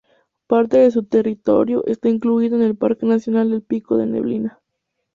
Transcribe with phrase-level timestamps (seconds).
[0.47, 4.59] Parte de su territorio está incluido en el Parque Nacional del Pico da Neblina.